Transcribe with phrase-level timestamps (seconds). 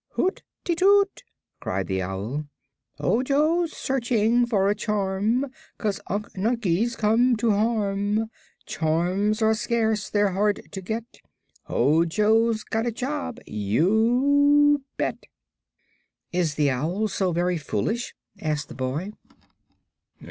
[0.13, 1.21] "Hoot ti toot!"
[1.59, 2.47] cried the owl;
[2.99, 5.45] "Ojo's searching for a charm,
[5.77, 8.31] 'Cause Unc Nunkie's come to harm.
[8.65, 11.19] Charms are scarce; they're hard to get;
[11.69, 15.27] Ojo's got a job, you bet!"
[16.31, 19.11] "Is the owl so very foolish?" asked the boy.